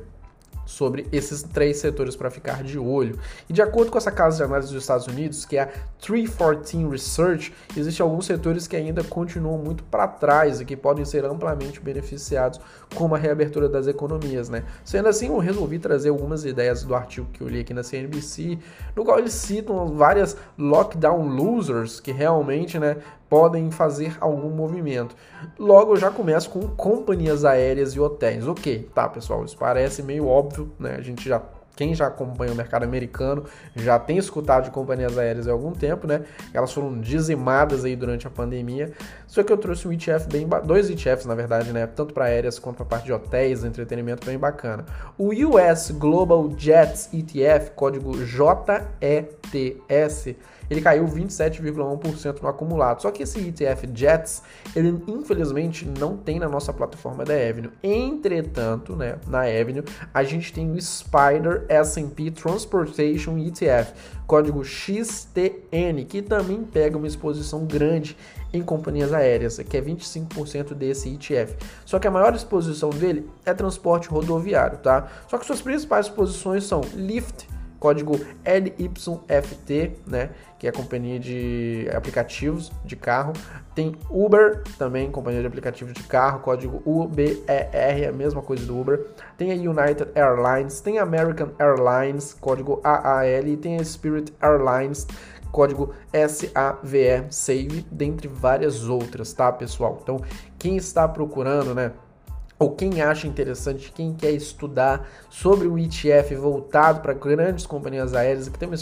sobre 0.68 1.08
esses 1.12 1.42
três 1.42 1.78
setores 1.78 2.16
para 2.16 2.30
ficar 2.30 2.62
de 2.62 2.78
olho. 2.78 3.18
E 3.50 3.54
de 3.54 3.62
acordo 3.62 3.90
com 3.90 3.98
essa 3.98 4.12
casa 4.12 4.38
de 4.38 4.44
análise 4.44 4.72
dos 4.72 4.84
Estados 4.84 5.08
Unidos, 5.08 5.46
que 5.46 5.58
é 5.58 5.62
a 5.62 5.70
314 6.00 6.86
Research, 6.86 7.54
existem 7.76 8.04
alguns 8.04 8.26
setores 8.26 8.68
que 8.68 8.76
ainda 8.76 9.04
continuam 9.04 9.58
muito 9.58 9.84
para 9.86 10.08
trás 10.08 10.60
e 10.60 10.66
que 10.66 10.76
podem 10.76 11.06
ser 11.06 11.26
amplamente 11.26 11.80
beneficiados 11.80 12.60
com 12.94 13.06
uma 13.06 13.18
reabertura 13.18 13.70
das 13.70 13.88
economias, 13.88 14.50
né? 14.50 14.64
Sendo 14.84 15.08
assim, 15.08 15.28
eu 15.28 15.38
resolvi 15.38 15.80
trazer 15.80 16.10
algumas 16.10 16.44
ideias 16.44 16.84
do 16.84 16.94
artigo 16.94 17.28
que 17.32 17.42
eu 17.42 17.48
li 17.48 17.62
aqui 17.62 17.74
na 17.74 17.84
CNBC, 17.84 18.60
no 18.96 19.06
qual 19.06 19.20
eles 19.20 19.34
citam 19.34 19.88
várias 19.96 20.36
lockdown 20.58 21.28
losers 21.28 22.00
que 22.00 22.12
realmente, 22.12 22.78
né, 22.78 22.98
podem 23.30 23.72
fazer 23.72 24.18
algum 24.20 24.50
movimento. 24.50 25.16
Logo, 25.58 25.94
eu 25.94 25.98
já 25.98 26.10
começo 26.10 26.50
com 26.50 26.68
companhias 26.68 27.46
aéreas 27.46 27.94
e 27.94 28.00
hotéis. 28.00 28.48
Ok, 28.48 28.90
tá, 28.94 29.08
pessoal, 29.10 29.44
isso 29.44 29.58
parece 29.58 30.02
meio 30.02 30.28
óbvio, 30.28 30.72
né? 30.80 30.96
A 30.98 31.02
gente 31.02 31.28
já 31.28 31.42
quem 31.78 31.94
já 31.94 32.08
acompanha 32.08 32.52
o 32.52 32.56
mercado 32.56 32.84
americano 32.84 33.46
já 33.76 34.00
tem 34.00 34.18
escutado 34.18 34.64
de 34.64 34.72
companhias 34.72 35.16
aéreas 35.16 35.48
há 35.48 35.52
algum 35.52 35.72
tempo, 35.72 36.08
né? 36.08 36.24
Elas 36.52 36.74
foram 36.74 37.00
dizimadas 37.00 37.86
aí 37.86 37.96
durante 37.96 38.26
a 38.26 38.32
pandemia. 38.32 38.92
Só 39.28 39.44
que 39.44 39.52
eu 39.52 39.58
trouxe 39.58 39.88
um 39.88 39.92
ETF 39.92 40.28
bem 40.32 40.48
dois 40.66 40.90
ETFs, 40.90 41.26
na 41.26 41.36
verdade, 41.36 41.74
né? 41.74 41.86
Tanto 41.86 42.14
para 42.14 42.26
aéreas 42.26 42.58
quanto 42.58 42.78
para 42.78 42.86
parte 42.86 43.06
de 43.06 43.14
hotéis, 43.14 43.64
entretenimento 43.64 44.26
bem 44.26 44.38
bacana. 44.38 44.86
O 45.18 45.32
US 45.32 45.92
Global 45.92 46.50
Jets 46.58 47.10
ETF, 47.14 47.72
código 47.72 48.18
JETS, 48.26 48.88
ele 50.70 50.82
caiu 50.82 51.06
27,1% 51.06 52.42
no 52.42 52.48
acumulado. 52.48 53.02
Só 53.02 53.12
que 53.12 53.24
esse 53.24 53.40
ETF 53.40 53.90
JETS, 53.94 54.44
ele 54.76 55.02
infelizmente 55.08 55.86
não 55.86 56.18
tem 56.18 56.40
na 56.40 56.48
nossa 56.48 56.74
plataforma 56.74 57.24
da 57.24 57.34
Avenue. 57.34 57.72
Entretanto, 57.84 58.96
né, 58.96 59.18
na 59.28 59.42
Avenue, 59.42 59.84
a 60.14 60.24
gente 60.24 60.54
tem 60.54 60.72
o 60.72 60.82
Spider 60.82 61.66
S&P 61.70 62.32
Transportation 62.32 63.38
ETF, 63.38 63.94
código 64.26 64.64
XTN, 64.64 66.06
que 66.08 66.22
também 66.22 66.64
pega 66.64 66.98
uma 66.98 67.08
exposição 67.08 67.66
grande 67.66 68.18
em 68.54 68.62
companhias 68.62 69.14
aéreas, 69.14 69.58
que 69.58 69.78
é 69.78 69.82
25% 69.82 70.74
desse 70.74 71.10
ETF. 71.10 71.56
Só 71.86 72.00
que 72.00 72.08
a 72.08 72.12
maior 72.12 72.34
exposição 72.36 72.90
dele 72.90 73.30
é 73.46 73.54
transporte 73.54 74.08
rodoviário, 74.10 74.78
tá? 74.78 75.08
Só 75.28 75.38
que 75.38 75.46
suas 75.46 75.62
principais 75.62 76.08
posições 76.10 76.64
são 76.64 76.82
Lyft, 76.94 77.48
código 77.80 78.20
LYFT, 78.44 79.98
né, 80.08 80.32
que 80.58 80.66
é 80.66 80.72
a 80.72 80.74
companhia 80.74 81.20
de 81.20 81.88
aplicativos 81.96 82.72
de 82.84 82.96
carro. 82.96 83.34
Tem 83.76 83.96
Uber, 84.10 84.64
também 84.80 85.12
companhia 85.12 85.42
de 85.42 85.48
aplicativos 85.48 85.94
de 85.94 86.02
carro, 86.02 86.40
código 86.40 86.82
UBER, 86.84 87.38
a 88.10 88.12
mesma 88.12 88.42
coisa 88.42 88.66
do 88.66 88.80
Uber. 88.80 89.06
Tem 89.38 89.52
a 89.52 89.54
United 89.54 90.10
Airlines, 90.16 90.82
tem 90.82 90.98
a 90.98 91.04
American 91.04 91.50
Airlines, 91.60 92.34
código 92.34 92.82
AAL, 92.84 93.46
e 93.46 93.56
tem 93.56 93.78
a 93.78 93.86
Spirit 93.86 94.34
Airlines, 94.42 95.06
código 95.58 95.90
SAVE, 96.14 97.26
SAVE, 97.32 97.86
dentre 97.92 98.28
várias 98.28 98.88
outras, 98.88 99.34
tá, 99.34 99.52
pessoal? 99.52 99.98
Então, 100.04 100.22
quem 100.60 100.78
está 100.78 101.08
procurando, 101.08 101.74
né, 101.74 101.94
ou 102.60 102.76
quem 102.76 103.02
acha 103.02 103.26
interessante, 103.26 103.92
quem 103.92 104.14
quer 104.14 104.30
estudar 104.30 105.10
sobre 105.32 105.68
o 105.68 105.76
ETF 105.76 106.36
voltado 106.36 107.00
para 107.02 107.14
grandes 107.14 107.66
companhias 107.66 108.14
aéreas, 108.14 108.48
que 108.48 108.60
tem 108.60 108.70
uma 108.70 108.76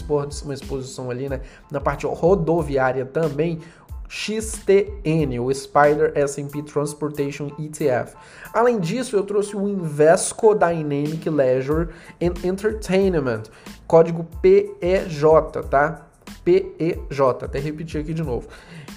exposição 0.53 1.09
ali 1.09 1.29
né, 1.29 1.39
na 1.71 1.79
parte 1.79 2.05
rodoviária 2.05 3.05
também, 3.05 3.61
XTN, 4.09 5.39
o 5.39 5.53
Spider 5.53 6.11
S&P 6.13 6.61
Transportation 6.63 7.51
ETF. 7.57 8.15
Além 8.53 8.81
disso, 8.81 9.15
eu 9.15 9.23
trouxe 9.23 9.55
o 9.55 9.67
Invesco 9.67 10.53
Dynamic 10.53 11.29
Leisure 11.29 11.87
and 12.21 12.33
Entertainment, 12.45 13.43
código 13.87 14.25
PEJ, 14.41 15.23
tá? 15.69 16.05
PEJ, 16.43 17.21
até 17.41 17.59
repetir 17.59 18.01
aqui 18.01 18.13
de 18.13 18.23
novo. 18.23 18.47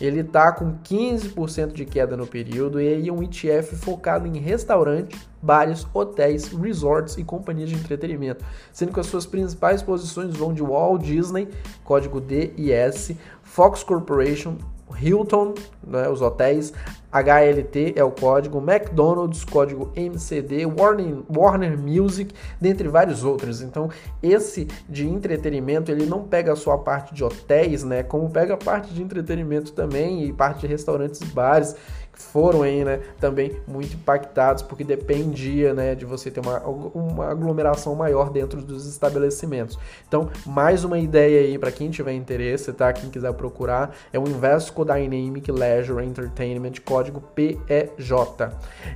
Ele 0.01 0.21
está 0.21 0.53
com 0.53 0.79
15% 0.79 1.73
de 1.73 1.85
queda 1.85 2.17
no 2.17 2.27
período 2.27 2.81
e 2.81 2.89
aí 2.89 3.09
é 3.09 3.13
um 3.13 3.23
ETF 3.23 3.75
focado 3.77 4.27
em 4.27 4.39
restaurantes, 4.39 5.19
bares, 5.43 5.87
hotéis, 5.93 6.49
resorts 6.49 7.17
e 7.17 7.25
companhias 7.25 7.71
de 7.71 7.75
entretenimento, 7.75 8.45
sendo 8.73 8.93
que 8.93 9.01
as 9.01 9.07
suas 9.07 9.27
principais 9.27 9.83
posições 9.83 10.37
vão 10.37 10.53
de 10.53 10.63
Walt 10.63 11.03
Disney, 11.03 11.49
código 11.83 12.21
DIS, 12.21 13.17
Fox 13.43 13.83
Corporation, 13.83 14.57
Hilton, 15.01 15.55
né, 15.87 16.09
os 16.09 16.21
hotéis, 16.21 16.73
HLT 17.11 17.95
é 17.97 18.05
o 18.05 18.11
código, 18.11 18.59
McDonald's, 18.59 19.45
código 19.45 19.91
MCD, 19.97 20.67
Warner, 20.67 21.23
Warner 21.35 21.79
Music, 21.79 22.35
dentre 22.61 22.89
vários 22.89 23.25
outros. 23.25 23.63
Então, 23.63 23.89
esse 24.23 24.69
de 24.89 25.09
entretenimento, 25.09 25.91
ele 25.91 26.05
não 26.05 26.23
pega 26.25 26.55
só 26.55 26.73
a 26.73 26.79
parte 26.79 27.15
de 27.15 27.25
hotéis, 27.25 27.83
né, 27.83 28.03
como 28.03 28.29
pega 28.29 28.55
a 28.55 28.59
parte 28.59 28.93
de 28.93 29.03
entretenimento 29.03 29.73
também 29.73 30.25
e 30.25 30.33
parte 30.33 30.61
de 30.61 30.67
restaurantes 30.67 31.21
e 31.21 31.27
bares 31.27 31.75
foram 32.19 32.63
aí, 32.63 32.85
né, 32.85 33.01
também 33.21 33.61
muito 33.67 33.95
impactados, 33.95 34.63
porque 34.63 34.85
dependia, 34.85 35.73
né, 35.73 35.95
de 35.95 36.05
você 36.05 36.31
ter 36.31 36.41
uma, 36.41 36.59
uma 36.61 37.31
aglomeração 37.31 37.95
maior 37.95 38.31
dentro 38.31 38.61
dos 38.61 38.87
estabelecimentos. 38.87 39.79
Então, 40.07 40.29
mais 40.45 40.85
uma 40.85 40.99
ideia 40.99 41.41
aí 41.41 41.59
para 41.59 41.71
quem 41.71 41.91
tiver 41.91 42.13
interesse, 42.13 42.73
tá? 42.73 42.93
Quem 42.93 43.09
quiser 43.09 43.33
procurar, 43.35 43.95
é 44.13 44.19
o 44.19 44.29
Invesco 44.29 44.85
Dynamic 44.85 45.51
Leisure 45.51 46.05
Entertainment, 46.05 46.73
código 46.85 47.21
PEJ. 47.21 48.13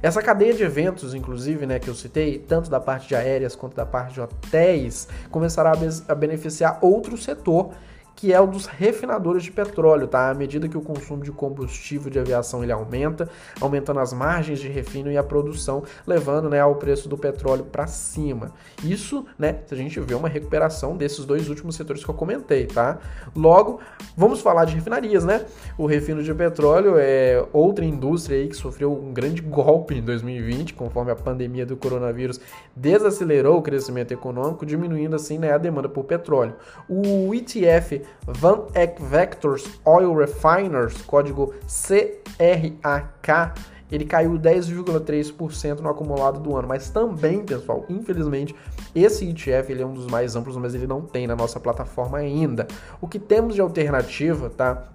Essa 0.02 0.20
cadeia 0.20 0.52
de 0.52 0.64
eventos, 0.64 1.14
inclusive, 1.14 1.64
né, 1.64 1.78
que 1.78 1.88
eu 1.88 1.94
citei, 1.94 2.38
tanto 2.38 2.68
da 2.68 2.80
parte 2.80 3.08
de 3.08 3.14
aéreas 3.14 3.54
quanto 3.54 3.76
da 3.76 3.86
parte 3.86 4.14
de 4.14 4.20
hotéis, 4.20 5.08
começará 5.30 5.72
a 6.08 6.14
beneficiar 6.14 6.78
outro 6.82 7.16
setor 7.16 7.70
que 8.14 8.32
é 8.32 8.40
o 8.40 8.46
dos 8.46 8.66
refinadores 8.66 9.42
de 9.42 9.50
petróleo, 9.50 10.06
tá? 10.06 10.30
À 10.30 10.34
medida 10.34 10.68
que 10.68 10.76
o 10.76 10.80
consumo 10.80 11.22
de 11.22 11.32
combustível 11.32 12.10
de 12.10 12.18
aviação 12.18 12.62
ele 12.62 12.72
aumenta, 12.72 13.28
aumentando 13.60 14.00
as 14.00 14.12
margens 14.12 14.60
de 14.60 14.68
refino 14.68 15.10
e 15.10 15.16
a 15.16 15.22
produção, 15.22 15.82
levando, 16.06 16.48
né, 16.48 16.60
ao 16.60 16.76
preço 16.76 17.08
do 17.08 17.16
petróleo 17.16 17.64
para 17.64 17.86
cima. 17.86 18.52
Isso, 18.84 19.24
né, 19.38 19.58
se 19.66 19.74
a 19.74 19.76
gente 19.76 19.98
vê 20.00 20.14
uma 20.14 20.28
recuperação 20.28 20.96
desses 20.96 21.24
dois 21.24 21.48
últimos 21.48 21.74
setores 21.74 22.04
que 22.04 22.10
eu 22.10 22.14
comentei, 22.14 22.66
tá? 22.66 22.98
Logo, 23.34 23.80
vamos 24.16 24.40
falar 24.40 24.64
de 24.64 24.74
refinarias, 24.74 25.24
né? 25.24 25.44
O 25.76 25.86
refino 25.86 26.22
de 26.22 26.32
petróleo 26.34 26.94
é 26.98 27.44
outra 27.52 27.84
indústria 27.84 28.38
aí 28.38 28.48
que 28.48 28.56
sofreu 28.56 28.92
um 28.92 29.12
grande 29.12 29.42
golpe 29.42 29.94
em 29.94 30.02
2020, 30.02 30.74
conforme 30.74 31.10
a 31.10 31.16
pandemia 31.16 31.66
do 31.66 31.76
coronavírus 31.76 32.40
desacelerou 32.76 33.58
o 33.58 33.62
crescimento 33.62 34.12
econômico, 34.12 34.66
diminuindo 34.66 35.16
assim, 35.16 35.38
né, 35.38 35.52
a 35.52 35.58
demanda 35.58 35.88
por 35.88 36.04
petróleo. 36.04 36.54
O 36.88 37.34
ETF 37.34 38.01
Van 38.26 38.66
Eck 38.74 39.00
Vectors 39.02 39.64
Oil 39.84 40.14
Refiners, 40.14 41.02
código 41.02 41.54
CRAK, 41.66 43.52
ele 43.90 44.06
caiu 44.06 44.32
10,3% 44.38 45.80
no 45.80 45.90
acumulado 45.90 46.40
do 46.40 46.56
ano. 46.56 46.66
Mas 46.66 46.88
também, 46.88 47.44
pessoal, 47.44 47.84
infelizmente, 47.90 48.54
esse 48.94 49.28
ETF 49.28 49.70
ele 49.70 49.82
é 49.82 49.86
um 49.86 49.92
dos 49.92 50.06
mais 50.06 50.34
amplos, 50.34 50.56
mas 50.56 50.74
ele 50.74 50.86
não 50.86 51.02
tem 51.02 51.26
na 51.26 51.36
nossa 51.36 51.60
plataforma 51.60 52.18
ainda. 52.18 52.66
O 53.00 53.06
que 53.06 53.18
temos 53.18 53.54
de 53.54 53.60
alternativa, 53.60 54.48
tá? 54.48 54.88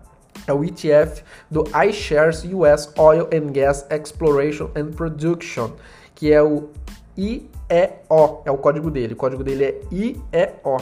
É 0.47 0.53
o 0.53 0.63
ETF 0.63 1.23
do 1.49 1.63
iShares 1.87 2.43
US 2.43 2.91
Oil 2.97 3.27
and 3.33 3.51
Gas 3.51 3.85
Exploration 3.91 4.69
and 4.75 4.91
Production, 4.91 5.71
que 6.15 6.31
é 6.31 6.41
o 6.41 6.69
IEO 7.17 7.49
é 8.45 8.51
o 8.51 8.57
código 8.57 8.89
dele. 8.89 9.13
O 9.13 9.17
código 9.17 9.43
dele 9.43 9.63
é 9.65 9.81
IEO. 9.91 10.77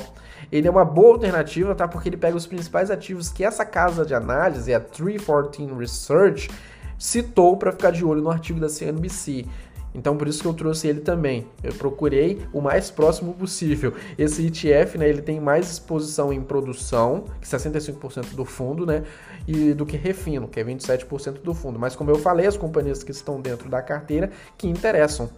Ele 0.52 0.68
é 0.68 0.72
uma 0.72 0.86
boa 0.86 1.14
alternativa, 1.14 1.74
tá? 1.76 1.88
Porque 1.88 2.10
ele 2.10 2.18
pega 2.18 2.36
os 2.36 2.46
principais 2.46 2.92
ativos 2.92 3.30
que 3.30 3.44
essa 3.44 3.66
casa 3.66 4.06
de 4.06 4.14
análise, 4.14 4.74
a 4.74 4.80
314 4.80 5.74
Research, 5.74 6.50
citou 6.98 7.58
para 7.58 7.72
ficar 7.72 7.92
de 7.92 8.06
olho 8.06 8.22
no 8.22 8.30
artigo 8.30 8.60
da 8.60 8.70
CNBC. 8.70 9.46
Então 9.96 10.18
por 10.18 10.28
isso 10.28 10.42
que 10.42 10.48
eu 10.48 10.54
trouxe 10.54 10.88
ele 10.90 11.00
também. 11.00 11.48
Eu 11.64 11.74
procurei 11.74 12.46
o 12.52 12.60
mais 12.60 12.92
próximo 12.92 13.34
possível. 13.34 13.94
Esse 14.18 14.46
ETF, 14.46 14.98
né, 14.98 15.08
ele 15.08 15.22
tem 15.22 15.40
mais 15.40 15.72
exposição 15.72 16.34
em 16.34 16.42
produção, 16.42 17.24
que 17.40 17.48
65% 17.48 18.36
do 18.36 18.44
fundo, 18.44 18.86
né, 18.86 19.04
e 19.48 19.74
do 19.74 19.86
que 19.86 19.96
refino, 19.96 20.48
que 20.48 20.60
é 20.60 20.64
27% 20.64 21.42
do 21.42 21.54
fundo. 21.54 21.80
Mas 21.80 21.96
como 21.96 22.12
eu 22.12 22.18
falei, 22.18 22.46
as 22.46 22.58
companhias 22.58 23.04
que 23.04 23.12
estão 23.12 23.40
dentro 23.40 23.70
da 23.70 23.82
carteira 23.82 24.30
que 24.58 24.68
interessam. 24.68 25.30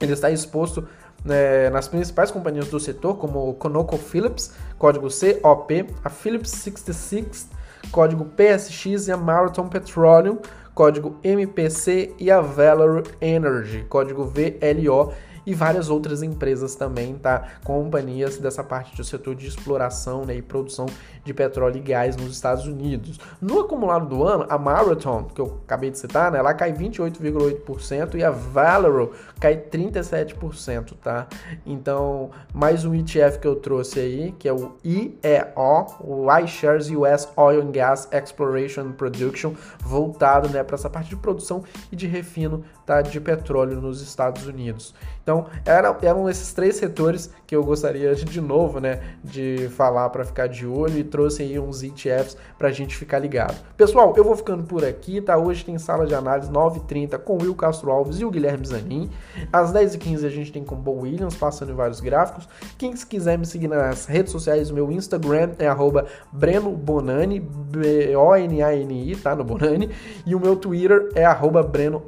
Ele 0.00 0.12
está 0.12 0.30
exposto 0.30 0.86
né, 1.24 1.70
nas 1.70 1.88
principais 1.88 2.30
companhias 2.30 2.68
do 2.68 2.80
setor, 2.80 3.16
como 3.16 3.54
ConocoPhillips, 3.54 4.52
código 4.78 5.08
COP, 5.42 5.86
a 6.04 6.10
Phillips 6.10 6.50
66, 6.50 7.48
código 7.90 8.26
PSX 8.36 9.08
e 9.08 9.12
a 9.12 9.16
Marathon 9.16 9.68
Petroleum, 9.68 10.38
código 10.74 11.18
MPC 11.22 12.14
e 12.18 12.30
a 12.30 12.40
Valor 12.40 13.04
Energy, 13.20 13.84
código 13.88 14.24
VLO 14.24 15.12
e 15.46 15.54
várias 15.54 15.88
outras 15.88 16.22
empresas 16.22 16.74
também, 16.74 17.14
tá? 17.14 17.48
Companhias 17.64 18.38
dessa 18.38 18.62
parte 18.62 18.96
do 18.96 19.04
setor 19.04 19.34
de 19.34 19.46
exploração 19.46 20.24
né, 20.24 20.36
e 20.36 20.42
produção 20.42 20.86
de 21.24 21.34
petróleo 21.34 21.78
e 21.78 21.80
gás 21.80 22.16
nos 22.16 22.32
Estados 22.32 22.66
Unidos. 22.66 23.18
No 23.40 23.60
acumulado 23.60 24.06
do 24.06 24.24
ano, 24.24 24.46
a 24.48 24.58
Marathon, 24.58 25.24
que 25.24 25.40
eu 25.40 25.60
acabei 25.64 25.90
de 25.90 25.98
citar, 25.98 26.30
né, 26.30 26.38
ela 26.38 26.54
cai 26.54 26.72
28,8% 26.72 28.14
e 28.14 28.24
a 28.24 28.30
Valero 28.30 29.12
cai 29.38 29.56
37%, 29.56 30.94
tá? 31.02 31.26
Então, 31.64 32.30
mais 32.52 32.84
um 32.84 32.94
ETF 32.94 33.38
que 33.38 33.46
eu 33.46 33.56
trouxe 33.56 34.00
aí, 34.00 34.34
que 34.38 34.48
é 34.48 34.52
o 34.52 34.72
IEO, 34.84 35.86
o 36.00 36.26
iShares 36.38 36.90
US 36.90 37.28
Oil 37.36 37.62
and 37.62 37.72
Gas 37.72 38.08
Exploration 38.12 38.92
Production, 38.92 39.52
voltado, 39.80 40.48
né, 40.48 40.62
para 40.62 40.74
essa 40.74 40.90
parte 40.90 41.10
de 41.10 41.16
produção 41.16 41.62
e 41.90 41.96
de 41.96 42.06
refino, 42.06 42.64
tá, 42.90 43.02
de 43.02 43.20
petróleo 43.20 43.80
nos 43.80 44.02
Estados 44.02 44.48
Unidos. 44.48 44.92
Então, 45.22 45.46
era, 45.64 45.96
eram 46.02 46.28
esses 46.28 46.52
três 46.52 46.74
setores 46.74 47.30
que 47.46 47.54
eu 47.54 47.62
gostaria 47.62 48.14
de 48.16 48.40
novo, 48.40 48.80
né, 48.80 49.00
de 49.22 49.68
falar 49.76 50.08
para 50.10 50.24
ficar 50.24 50.48
de 50.48 50.66
olho 50.66 50.98
e 50.98 51.04
trouxe 51.04 51.42
aí 51.42 51.56
uns 51.56 51.84
ETFs 51.84 52.36
para 52.58 52.66
a 52.66 52.72
gente 52.72 52.96
ficar 52.96 53.20
ligado. 53.20 53.54
Pessoal, 53.76 54.12
eu 54.16 54.24
vou 54.24 54.36
ficando 54.36 54.64
por 54.64 54.84
aqui, 54.84 55.20
tá? 55.20 55.36
Hoje 55.36 55.64
tem 55.64 55.78
sala 55.78 56.04
de 56.04 56.14
análise 56.14 56.50
9h30 56.50 57.18
com 57.18 57.34
o 57.34 57.42
Will 57.42 57.54
Castro 57.54 57.92
Alves 57.92 58.18
e 58.18 58.24
o 58.24 58.30
Guilherme 58.30 58.66
Zanin. 58.66 59.08
Às 59.52 59.72
10h15 59.72 60.26
a 60.26 60.30
gente 60.30 60.50
tem 60.50 60.64
com 60.64 60.74
o 60.74 60.78
Bo 60.78 61.02
Williams, 61.02 61.36
passando 61.36 61.70
em 61.70 61.74
vários 61.74 62.00
gráficos. 62.00 62.48
Quem 62.76 62.92
quiser 62.92 63.38
me 63.38 63.46
seguir 63.46 63.68
nas 63.68 64.06
redes 64.06 64.32
sociais, 64.32 64.70
o 64.70 64.74
meu 64.74 64.90
Instagram 64.90 65.50
é 65.58 65.68
arroba 65.68 66.06
Breno 66.32 66.72
Bonani, 66.72 67.38
B-O-N-A-N-I, 67.38 69.16
tá? 69.16 69.36
No 69.36 69.44
Bonani. 69.44 69.90
E 70.26 70.34
o 70.34 70.40
meu 70.40 70.56
Twitter 70.56 71.08
é 71.14 71.24
arroba 71.24 71.62
Breno 71.62 72.02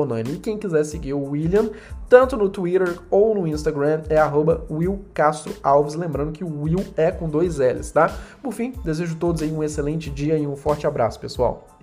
Bonani. 0.00 0.34
E 0.34 0.38
quem 0.38 0.58
quiser 0.58 0.84
seguir 0.84 1.12
o 1.12 1.30
William, 1.30 1.70
tanto 2.08 2.36
no 2.36 2.48
Twitter 2.48 2.98
ou 3.10 3.34
no 3.34 3.46
Instagram, 3.46 4.02
é 4.08 4.16
arroba 4.16 4.64
Will 4.70 5.04
Castro 5.12 5.54
Alves. 5.62 5.94
Lembrando 5.94 6.32
que 6.32 6.44
o 6.44 6.62
Will 6.62 6.84
é 6.96 7.10
com 7.10 7.28
dois 7.28 7.58
L's, 7.58 7.90
tá? 7.90 8.10
Por 8.42 8.52
fim, 8.52 8.72
desejo 8.84 9.14
a 9.14 9.18
todos 9.18 9.42
aí 9.42 9.52
um 9.52 9.62
excelente 9.62 10.10
dia 10.10 10.38
e 10.38 10.46
um 10.46 10.56
forte 10.56 10.86
abraço, 10.86 11.20
pessoal. 11.20 11.79